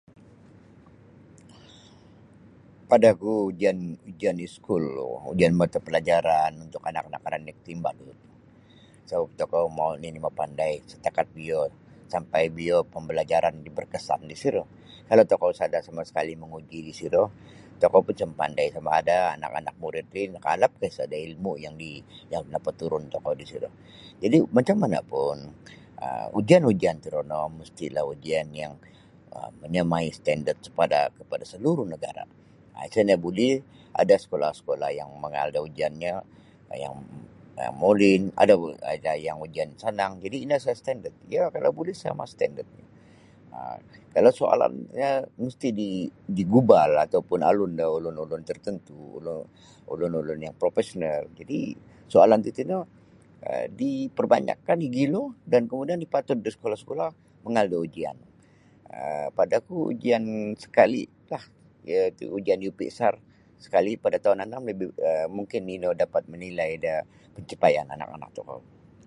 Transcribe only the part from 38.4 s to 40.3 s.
ada juga ada yang ujian sanang